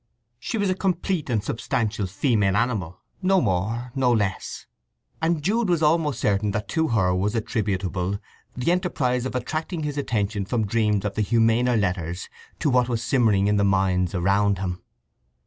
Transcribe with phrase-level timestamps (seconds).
[0.39, 4.65] She was a complete and substantial female animal—no more, no less;
[5.21, 8.17] and Jude was almost certain that to her was attributable
[8.57, 12.29] the enterprise of attracting his attention from dreams of the humaner letters
[12.61, 14.81] to what was simmering in the minds around him.